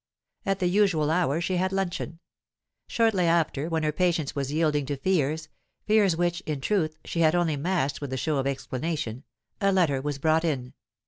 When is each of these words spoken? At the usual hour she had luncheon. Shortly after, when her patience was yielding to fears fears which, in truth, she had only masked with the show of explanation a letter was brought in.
At 0.47 0.57
the 0.57 0.65
usual 0.67 1.11
hour 1.11 1.39
she 1.39 1.57
had 1.57 1.71
luncheon. 1.71 2.17
Shortly 2.87 3.25
after, 3.27 3.69
when 3.69 3.83
her 3.83 3.91
patience 3.91 4.35
was 4.35 4.51
yielding 4.51 4.87
to 4.87 4.97
fears 4.97 5.47
fears 5.85 6.17
which, 6.17 6.41
in 6.47 6.59
truth, 6.59 6.97
she 7.05 7.19
had 7.19 7.35
only 7.35 7.55
masked 7.55 8.01
with 8.01 8.09
the 8.09 8.17
show 8.17 8.37
of 8.37 8.47
explanation 8.47 9.25
a 9.61 9.71
letter 9.71 10.01
was 10.01 10.17
brought 10.17 10.43
in. 10.43 10.73